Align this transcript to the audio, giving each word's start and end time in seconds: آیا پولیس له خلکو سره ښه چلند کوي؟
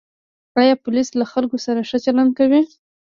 آیا 0.61 0.73
پولیس 0.83 1.09
له 1.19 1.25
خلکو 1.31 1.57
سره 1.65 1.79
ښه 1.89 1.97
چلند 2.05 2.31
کوي؟ 2.39 2.61